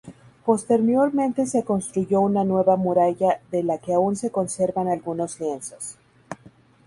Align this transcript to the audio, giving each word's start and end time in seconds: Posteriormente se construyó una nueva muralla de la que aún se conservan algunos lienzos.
Posteriormente 0.47 1.45
se 1.45 1.61
construyó 1.63 2.21
una 2.21 2.43
nueva 2.43 2.75
muralla 2.75 3.39
de 3.51 3.61
la 3.61 3.77
que 3.77 3.93
aún 3.93 4.15
se 4.15 4.31
conservan 4.31 4.87
algunos 4.87 5.39
lienzos. 5.39 5.95